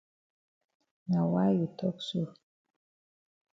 [1.09, 2.21] Na why you tok so?